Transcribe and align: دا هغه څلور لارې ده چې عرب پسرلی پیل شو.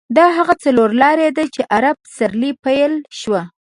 دا 0.17 0.25
هغه 0.37 0.53
څلور 0.63 0.89
لارې 1.01 1.27
ده 1.37 1.43
چې 1.53 1.61
عرب 1.75 1.95
پسرلی 2.05 2.51
پیل 2.63 2.93
شو. 3.19 3.33